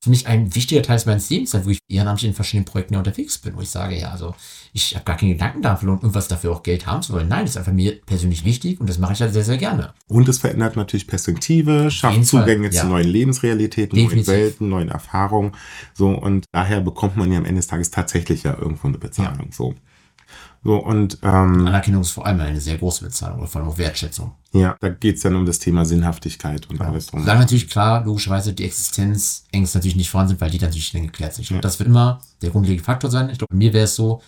[0.00, 3.38] für mich ein wichtiger Teil meines Lebens, wo ich ehrenamtlich in verschiedenen Projekten ja unterwegs
[3.38, 4.34] bin, wo ich sage, ja, also
[4.72, 7.28] ich habe gar keinen Gedanken dafür, irgendwas dafür auch Geld haben zu wollen.
[7.28, 9.94] Nein, das ist einfach mir persönlich wichtig und das mache ich halt sehr, sehr gerne.
[10.08, 12.82] Und es verändert natürlich Perspektive, schafft Fall, Zugänge ja.
[12.82, 14.26] zu neuen Lebensrealitäten, Definitiv.
[14.26, 15.52] neuen Welten, neuen Erfahrungen.
[15.94, 19.50] So, und daher bekommt man ja am Ende des Tages tatsächlich ja irgendwo eine Bezahlung.
[19.52, 19.74] So.
[20.66, 23.78] So, und ähm, Anerkennung ist vor allem eine sehr große Bezahlung oder vor allem auch
[23.78, 24.32] Wertschätzung.
[24.52, 26.90] ja, da geht's dann um das Thema Sinnhaftigkeit und Genau.
[26.90, 27.20] alles drum.
[27.20, 31.02] Solange natürlich klar, logischerweise die Existenzängste natürlich nicht vorhanden sind, weil die dann natürlich dann
[31.06, 31.42] geklärt sind.
[31.42, 33.30] Ich glaube, das wird immer der grundlegende Faktor sein.
[33.30, 34.22] Ich glaube, bei mir wäre es so,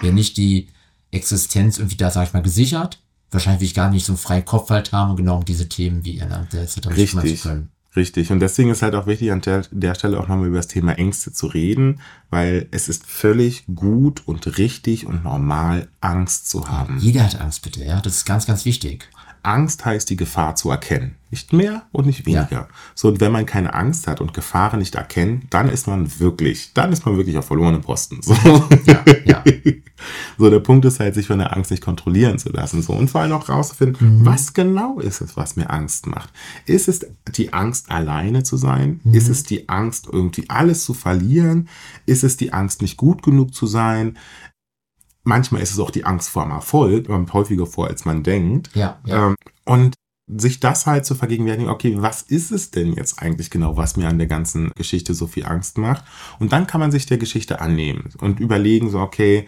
[0.00, 0.68] wäre nicht die
[1.10, 3.00] Existenz irgendwie da, sag ich mal, gesichert.
[3.30, 5.68] Wahrscheinlich will ich gar nicht so einen freien Kopf halt haben und genau um diese
[5.68, 6.88] Themen wie ihr nannte, etc.
[6.88, 7.40] Richtig.
[7.40, 7.70] zu können.
[7.96, 8.32] Richtig.
[8.32, 10.92] Und deswegen ist halt auch wichtig, an der, der Stelle auch nochmal über das Thema
[10.98, 16.98] Ängste zu reden, weil es ist völlig gut und richtig und normal, Angst zu haben.
[16.98, 18.00] Jeder hat Angst, bitte, ja.
[18.00, 19.08] Das ist ganz, ganz wichtig.
[19.44, 21.16] Angst heißt, die Gefahr zu erkennen.
[21.30, 22.68] Nicht mehr und nicht weniger.
[22.94, 26.72] So, und wenn man keine Angst hat und Gefahren nicht erkennt, dann ist man wirklich,
[26.74, 28.20] dann ist man wirklich auf verlorenem Posten.
[28.22, 28.34] So.
[28.86, 29.44] Ja, ja.
[30.36, 32.82] So, der Punkt ist halt, sich von der Angst nicht kontrollieren zu lassen.
[32.82, 36.30] So, und vor allem auch rauszufinden, was genau ist es, was mir Angst macht.
[36.66, 39.00] Ist es die Angst, alleine zu sein?
[39.12, 41.68] Ist es die Angst, irgendwie alles zu verlieren?
[42.06, 44.18] Ist es die Angst, nicht gut genug zu sein?
[45.24, 48.70] Manchmal ist es auch die Angst vor dem Erfolg, kommt häufiger vor, als man denkt.
[48.74, 49.28] Ja, ja.
[49.28, 49.94] Ähm, und
[50.26, 54.08] sich das halt zu vergegenwärtigen, okay, was ist es denn jetzt eigentlich genau, was mir
[54.08, 56.04] an der ganzen Geschichte so viel Angst macht?
[56.38, 59.46] Und dann kann man sich der Geschichte annehmen und überlegen, so, okay,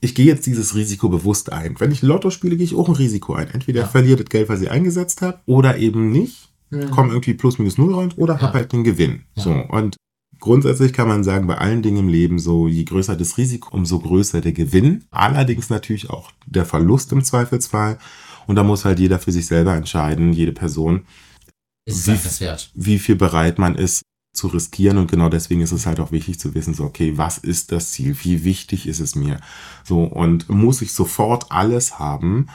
[0.00, 1.74] ich gehe jetzt dieses Risiko bewusst ein.
[1.80, 3.48] Wenn ich Lotto spiele, gehe ich auch ein Risiko ein.
[3.48, 3.86] Entweder Ja.
[3.88, 6.90] verliere das Geld, was ich eingesetzt habe, oder eben nicht, Mhm.
[6.90, 8.42] komme irgendwie plus minus null rein, oder Ja.
[8.42, 9.22] habe halt den Gewinn.
[9.34, 9.42] Ja.
[9.42, 9.96] So, und
[10.40, 13.98] grundsätzlich kann man sagen, bei allen Dingen im Leben, so je größer das Risiko, umso
[13.98, 15.04] größer der Gewinn.
[15.10, 17.98] Allerdings natürlich auch der Verlust im Zweifelsfall.
[18.46, 21.04] Und da muss halt jeder für sich selber entscheiden, jede Person,
[21.86, 22.70] Ist es wie- wert?
[22.74, 24.02] wie viel bereit man ist
[24.34, 24.98] zu riskieren.
[24.98, 27.90] Und genau deswegen ist es halt auch wichtig zu wissen, so, okay, was ist das
[27.90, 28.16] Ziel?
[28.22, 29.40] Wie wichtig ist es mir?
[29.84, 32.46] So, und muss ich sofort alles haben?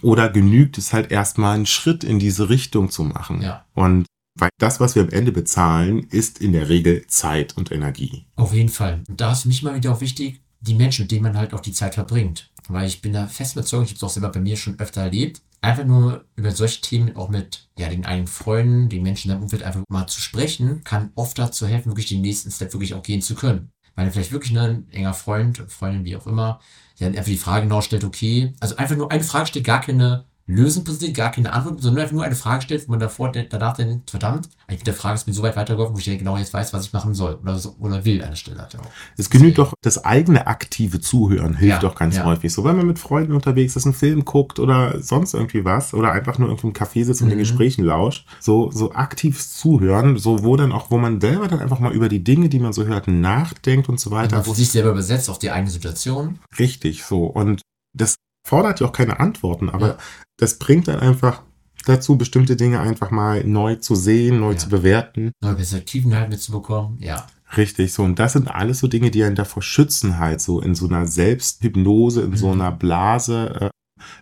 [0.00, 3.42] Oder genügt es halt erstmal einen Schritt in diese Richtung zu machen?
[3.42, 3.66] Ja.
[3.74, 4.06] Und
[4.38, 8.26] weil das, was wir am Ende bezahlen, ist in der Regel Zeit und Energie.
[8.36, 9.02] Auf jeden Fall.
[9.08, 11.54] Und da ist für mich mal wieder auch wichtig, die Menschen, mit denen man halt
[11.54, 12.50] auch die Zeit verbringt.
[12.68, 15.02] Weil ich bin da fest überzeugt, ich habe es auch selber bei mir schon öfter
[15.02, 19.34] erlebt, einfach nur über solche Themen auch mit ja, den eigenen Freunden, den Menschen in
[19.34, 22.94] deinem Umfeld einfach mal zu sprechen, kann oft dazu helfen, wirklich den nächsten Step wirklich
[22.94, 23.70] auch gehen zu können.
[23.94, 26.60] Weil vielleicht wirklich ne, ein enger Freund, Freundin, wie auch immer,
[26.98, 29.80] der dann einfach die Frage genau stellt, okay, also einfach nur eine Frage stellt, gar
[29.80, 33.32] keine Lösung präsentiert, gar keine Antwort, sondern einfach nur eine Frage stellt, wo man davor,
[33.32, 36.16] danach denkt, verdammt, eigentlich mit der Frage ist mir so weit weitergeholfen, wo ich ja
[36.16, 38.58] genau jetzt weiß, was ich machen soll oder, so, oder will an der Stelle.
[38.58, 38.84] Halt auch.
[39.16, 42.24] Es genügt doch, das eigene aktive Zuhören hilft Ja, doch ganz ja.
[42.24, 42.52] häufig.
[42.52, 46.12] So, wenn man mit Freunden unterwegs ist, einen Film guckt oder sonst irgendwie was oder
[46.12, 47.42] einfach nur irgendwo im Café sitzt und den Mhm.
[47.42, 48.26] Gesprächen lauscht.
[48.40, 52.10] So, so aktives Zuhören, so wo dann auch, wo man selber dann einfach mal über
[52.10, 54.36] die Dinge, die man so hört, nachdenkt und so weiter.
[54.36, 56.38] man für sich selber übersetzt auf die eigene Situation.
[56.58, 57.24] Richtig, so.
[57.24, 57.62] Und
[57.96, 59.96] das fordert ja auch keine Antworten, aber Ja.
[60.36, 61.42] das bringt dann einfach
[61.86, 64.56] dazu, bestimmte Dinge einfach mal neu zu sehen, neu Ja.
[64.58, 65.32] zu bewerten.
[65.42, 66.98] neue Perspektiven halt mitzubekommen.
[67.00, 67.26] Ja,
[67.56, 68.02] Richtig, so.
[68.02, 71.06] Und das sind alles so Dinge, die einen davor schützen, halt so in so einer
[71.06, 72.60] Selbsthypnose, in so Mhm.
[72.60, 73.70] einer Blase äh,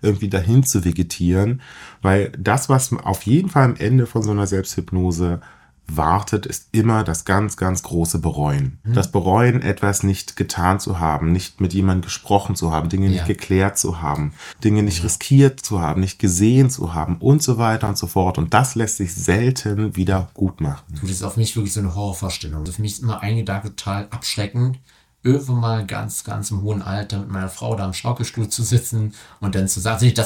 [0.02, 1.62] irgendwie dahin zu vegetieren.
[2.02, 5.40] Weil das, was auf jeden Fall am Ende von so einer Selbsthypnose
[5.88, 8.78] wartet, ist immer das ganz, ganz große Bereuen.
[8.84, 8.94] Mhm.
[8.94, 13.12] Das Bereuen, etwas nicht getan zu haben, nicht mit jemandem gesprochen zu haben, Dinge Ja.
[13.12, 14.32] nicht geklärt zu haben,
[14.64, 15.04] Dinge nicht Ja.
[15.04, 18.38] riskiert zu haben, nicht gesehen zu haben und so weiter und so fort.
[18.38, 20.82] Und das lässt sich selten wieder gut machen.
[21.00, 22.64] das ist auf mich wirklich so eine Horrorvorstellung.
[22.66, 24.78] Für mich ist immer ein Gedanke total abschreckend,
[25.22, 29.14] irgendwann mal ganz, ganz im hohen Alter mit meiner Frau da am Schaukelstuhl zu sitzen
[29.40, 30.18] und dann zu sagen, nicht,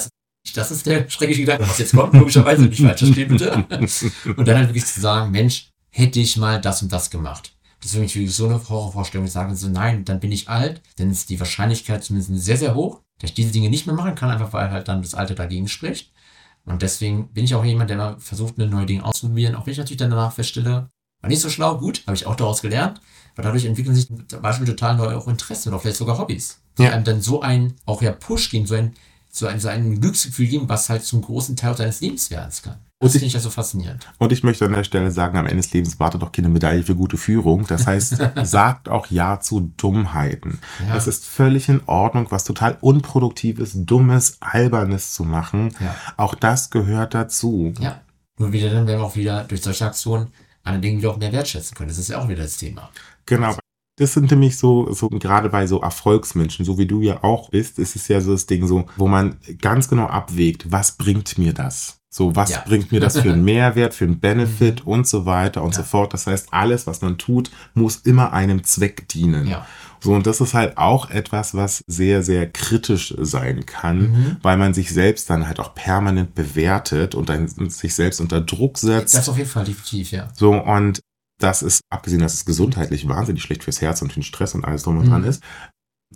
[0.52, 3.52] das, ist der schreckliche Gedanke, was jetzt kommt, logischerweise nicht falsch verstehen, bitte.
[4.36, 7.52] Und dann halt wirklich zu sagen, Mensch, hätte ich mal das und das gemacht.
[7.80, 9.26] Das ist für mich so eine Horrorvorstellung.
[9.26, 12.74] Ich sage so, nein, dann bin ich alt, dann ist die Wahrscheinlichkeit zumindest sehr, sehr
[12.74, 15.34] hoch, dass ich diese Dinge nicht mehr machen kann, einfach weil halt dann das Alter
[15.34, 16.12] dagegen spricht.
[16.64, 19.72] Und deswegen bin ich auch jemand, der mal versucht, eine neue Dinge auszuprobieren, auch wenn
[19.72, 23.00] ich natürlich dann danach feststelle, war nicht so schlau, gut, habe ich auch daraus gelernt,
[23.36, 26.60] weil dadurch entwickeln sich zum Beispiel total neue auch Interessen oder vielleicht sogar Hobbys.
[26.78, 26.92] Die Ja.
[26.92, 28.94] einem dann so ein, auch ja Push geben, so ein,
[29.36, 32.76] so ein, so ein Glücksgefühl geben, was halt zum großen Teil deines Lebens werden kann.
[32.98, 34.08] Das finde ich ja so faszinierend.
[34.16, 36.82] Und ich möchte an der Stelle sagen, am Ende des Lebens wartet doch keine Medaille
[36.82, 37.66] für gute Führung.
[37.66, 40.58] Das heißt, sagt auch Ja zu Dummheiten.
[40.88, 40.96] Ja.
[40.96, 45.74] Es ist völlig in Ordnung, was total unproduktives, dummes, albernes zu machen.
[45.78, 45.94] Ja.
[46.16, 47.74] Auch das gehört dazu.
[47.78, 48.00] Ja.
[48.38, 50.28] Nur wieder dann werden wir auch wieder durch solche Aktionen
[50.64, 51.88] andere Dinge wieder auch mehr wertschätzen können.
[51.88, 52.90] Das ist ja auch wieder das Thema.
[53.26, 53.56] Genau.
[53.98, 57.78] Das sind nämlich so, so gerade bei so Erfolgsmenschen, so wie du ja auch bist,
[57.78, 61.54] ist es ja so das Ding so, wo man ganz genau abwägt, was bringt mir
[61.54, 61.98] das?
[62.10, 62.62] So, was Ja.
[62.66, 65.78] bringt mir das für einen Mehrwert, für einen Benefit und so weiter und Ja.
[65.78, 66.12] so fort.
[66.14, 69.46] Das heißt, alles, was man tut, muss immer einem Zweck dienen.
[69.46, 69.66] Ja.
[70.00, 74.36] So, und das ist halt auch etwas, was sehr, sehr kritisch sein kann, Mhm.
[74.42, 78.76] weil man sich selbst dann halt auch permanent bewertet und dann sich selbst unter Druck
[78.78, 79.14] setzt.
[79.14, 80.28] Das auf jeden Fall definitiv, ja.
[80.34, 81.00] So, und
[81.38, 84.64] das ist, abgesehen, dass es gesundheitlich wahnsinnig schlecht fürs Herz und für den Stress und
[84.64, 85.10] alles drum und Mhm.
[85.10, 85.42] dran ist,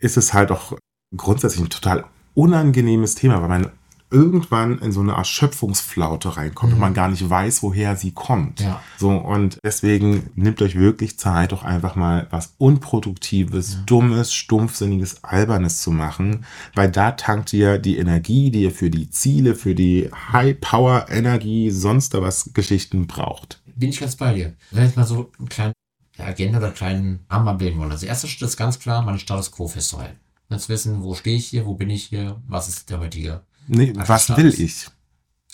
[0.00, 0.76] ist es halt auch
[1.16, 2.04] grundsätzlich ein total
[2.34, 3.70] unangenehmes Thema, weil man
[4.12, 6.74] irgendwann in so eine Erschöpfungsflaute reinkommt Mhm.
[6.74, 8.58] und man gar nicht weiß, woher sie kommt.
[8.60, 8.82] Ja.
[8.98, 15.80] So, und deswegen nehmt euch wirklich Zeit, auch einfach mal was Unproduktives, Dummes, Stumpfsinniges, Albernes
[15.80, 20.10] zu machen, weil da tankt ihr die Energie, die ihr für die Ziele, für die
[20.32, 23.59] High-Power-Energie, sonst da was Geschichten braucht.
[23.80, 24.54] Bin ich ganz bei dir.
[24.70, 25.72] Wenn jetzt mal so einen kleinen
[26.16, 27.90] ja, Agenda oder einen kleinen Rahmen mal bilden wollen.
[27.90, 30.18] Also, erster Schritt ist ganz klar, meinen Status quo festzuhalten.
[30.50, 33.92] Jetzt wissen, wo stehe ich hier, wo bin ich hier, was ist der heutige Nee,
[33.96, 34.42] was Status.
[34.42, 34.86] will ich?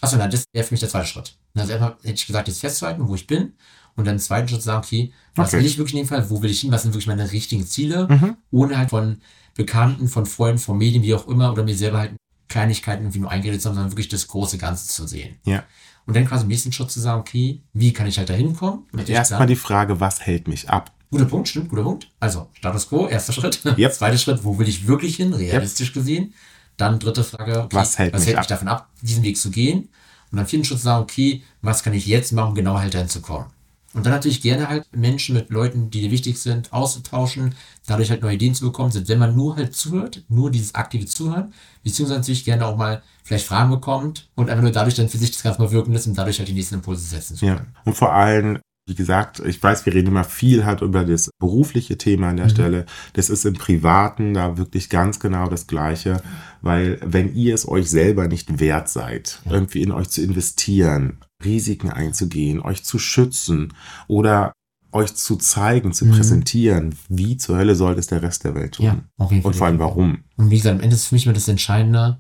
[0.00, 1.36] Achso, nein, das wäre für mich der zweite Schritt.
[1.54, 3.54] Also erstmal hätte ich gesagt, jetzt festzuhalten, wo ich bin.
[3.94, 5.58] Und dann im zweiten Schritt sagen, okay, was Okay.
[5.60, 7.66] will ich wirklich in dem Fall, wo will ich hin, was sind wirklich meine richtigen
[7.66, 8.36] Ziele, Mhm.
[8.50, 9.20] ohne halt von
[9.54, 12.12] Bekannten, von Freunden, von Medien, wie auch immer, oder mir selber halt
[12.48, 15.36] Kleinigkeiten irgendwie nur eingeredet zu haben, sondern wirklich das große Ganze zu sehen.
[15.44, 15.64] Ja.
[16.06, 18.84] Und dann quasi im nächsten Schritt zu sagen, okay, wie kann ich halt da hinkommen?
[19.06, 20.92] Erstmal die Frage, was hält mich ab?
[21.10, 22.08] Guter Punkt, stimmt, guter Punkt.
[22.20, 23.60] Also, Status quo, erster Schritt.
[23.78, 23.92] Yep.
[23.92, 26.34] Zweiter Schritt, wo will ich wirklich hin, realistisch gesehen?
[26.76, 28.46] Dann dritte Frage, okay, Was hält mich ab?
[28.46, 29.88] davon ab, diesen Weg zu gehen?
[30.30, 32.94] Und dann vierten Schritt zu sagen, okay, was kann ich jetzt machen, um genau halt
[32.94, 33.46] dahin zu kommen?
[33.96, 37.54] Und dann natürlich gerne halt Menschen mit Leuten, die dir wichtig sind, auszutauschen,
[37.87, 41.06] dadurch halt neue Ideen zu bekommen, sind, wenn man nur halt zuhört, nur dieses aktive
[41.06, 45.16] Zuhören, beziehungsweise natürlich gerne auch mal vielleicht Fragen bekommt und einfach nur dadurch dann für
[45.16, 47.56] sich das Ganze mal wirken lässt, um dadurch halt die nächsten Impulse setzen zu Ja.
[47.56, 47.74] können.
[47.87, 51.99] Und vor allem, wie gesagt, ich weiß, wir reden immer viel halt über das berufliche
[51.99, 52.51] Thema an der Mhm.
[52.51, 52.87] Stelle.
[53.14, 56.22] Das ist im Privaten da wirklich ganz genau das Gleiche,
[56.62, 59.53] weil wenn ihr es euch selber nicht wert seid, Ja.
[59.53, 63.72] irgendwie in euch zu investieren, Risiken einzugehen, euch zu schützen
[64.07, 64.53] oder
[64.92, 66.12] euch zu zeigen, zu Mhm.
[66.12, 68.87] präsentieren, wie zur Hölle soll das der Rest der Welt tun?
[68.87, 69.40] Ja, Fall.
[69.42, 70.18] Und vor allem warum?
[70.37, 72.18] Und wie gesagt, am Ende ist für mich immer das Entscheidende,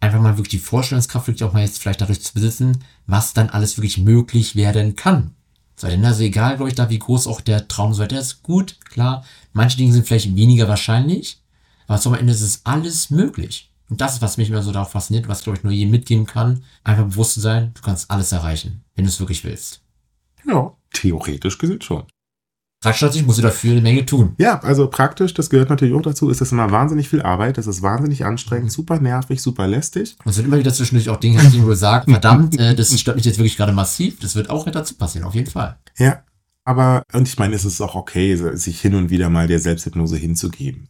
[0.00, 3.48] einfach mal wirklich die Vorstellungskraft wirklich auch mal jetzt vielleicht dadurch zu besitzen, was dann
[3.50, 5.30] alles wirklich möglich werden kann.
[5.78, 8.42] Sei denn, also egal, glaube ich, da wie groß auch der Traum so weiter ist,
[8.42, 11.40] gut, klar, manche Dinge sind vielleicht weniger wahrscheinlich,
[11.86, 13.70] aber zum Ende ist es alles möglich.
[13.88, 16.26] Und das ist, was mich immer so darauf fasziniert, was, glaube ich, nur jedem mitgeben
[16.26, 19.80] kann, einfach bewusst zu sein, du kannst alles erreichen, wenn du es wirklich willst.
[20.44, 22.06] Ja, theoretisch gesehen schon.
[22.80, 24.34] Praktisch natürlich musst du dafür eine Menge tun.
[24.38, 27.66] Ja, also praktisch, das gehört natürlich auch dazu, ist das immer wahnsinnig viel Arbeit, das
[27.66, 30.16] ist wahnsinnig anstrengend, super nervig, super lästig.
[30.24, 33.16] Und es wird immer wieder zwischendurch auch Dinge, die du sagst, verdammt, äh, das stört
[33.16, 34.20] mich jetzt wirklich gerade massiv.
[34.20, 35.76] Das wird auch dazu passieren, auf jeden Fall.
[35.98, 36.22] Ja,
[36.64, 40.16] aber, und ich meine, es ist auch okay, sich hin und wieder mal der Selbsthypnose
[40.16, 40.88] hinzugeben.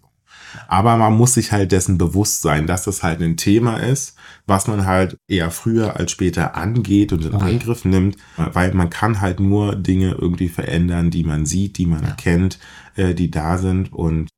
[0.66, 4.66] Aber man muss sich halt dessen bewusst sein, dass das halt ein Thema ist, was
[4.66, 7.52] man halt eher früher als später angeht und in Okay.
[7.52, 12.02] Angriff nimmt, weil man kann halt nur Dinge irgendwie verändern, die man sieht, die man
[12.02, 12.08] Ja.
[12.10, 12.58] erkennt,
[12.96, 14.28] äh, die da sind und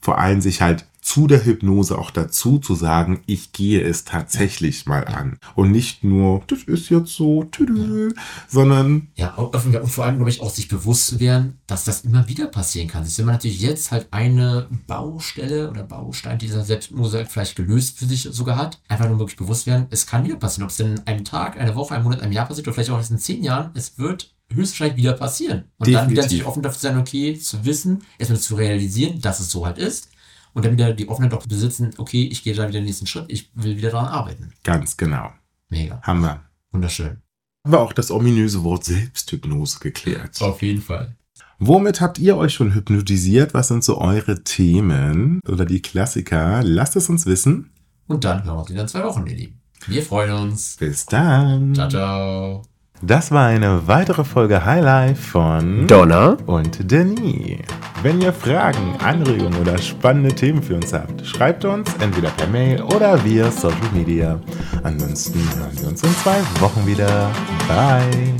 [0.00, 4.84] vor allem sich halt zu der Hypnose auch dazu zu sagen, ich gehe es tatsächlich
[4.84, 5.38] mal an.
[5.54, 8.12] Und nicht nur, das ist jetzt so, tüdü,
[8.46, 12.28] sondern Ja, und vor allem, glaube ich, auch sich bewusst zu werden, dass das immer
[12.28, 13.06] wieder passieren kann.
[13.06, 18.28] Wenn man natürlich jetzt halt eine Baustelle oder Baustein dieser Selbsthypnose vielleicht gelöst für sich
[18.30, 20.64] sogar hat, einfach nur wirklich bewusst werden, es kann wieder passieren.
[20.64, 22.90] Ob es denn in einem Tag, einer Woche, einem Monat, einem Jahr passiert oder vielleicht
[22.90, 25.64] auch in zehn Jahren, es wird höchstwahrscheinlich wieder passieren.
[25.78, 26.22] Und dann wieder Definitiv.
[26.22, 30.10] natürlich offen dafür sein, okay, zu wissen, erstmal zu realisieren, dass es so halt ist.
[30.58, 33.26] Und dann wieder die Offenheit auch besitzen, okay, ich gehe da wieder den nächsten Schritt,
[33.28, 34.52] ich will wieder daran arbeiten.
[34.64, 35.30] ganz genau.
[35.68, 36.00] Mega.
[36.02, 36.40] Haben wir.
[36.72, 37.22] Wunderschön.
[37.64, 40.42] Haben wir auch das ominöse Wort Selbsthypnose geklärt.
[40.42, 41.14] Auf jeden Fall.
[41.60, 43.54] Womit habt ihr euch schon hypnotisiert?
[43.54, 46.62] Was sind so eure Themen oder die Klassiker?
[46.64, 47.70] Lasst es uns wissen.
[48.08, 49.60] Und dann hören wir uns wieder in zwei Wochen, ihr Lieben.
[49.86, 50.76] Wir freuen uns.
[50.76, 51.74] Bis dann.
[51.74, 52.62] Ciao, ciao.
[53.00, 56.36] Das war eine weitere Folge Highlife von Donna.
[56.46, 57.60] und Denis.
[58.00, 62.80] Wenn ihr Fragen, Anregungen oder spannende Themen für uns habt, schreibt uns entweder per Mail
[62.80, 64.38] oder via Social Media.
[64.84, 67.28] Ansonsten hören wir uns in zwei Wochen wieder.
[67.66, 68.34] Bye!